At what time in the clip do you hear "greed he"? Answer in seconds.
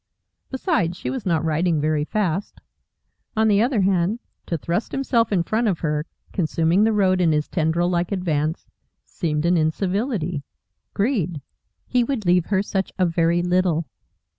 10.95-12.03